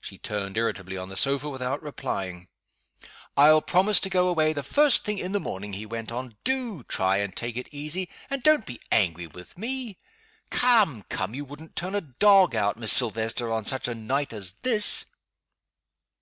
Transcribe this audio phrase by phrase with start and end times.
[0.00, 2.48] She turned irritably on the sofa, without replying.
[3.36, 6.38] "I'll promise to go away the first thing in the morning!" he went on.
[6.44, 9.98] "Do try and take it easy and don't be angry with me.
[10.48, 11.04] Come!
[11.10, 11.34] come!
[11.34, 15.04] you wouldn't turn a dog out, Miss Silvester, on such a night as this!"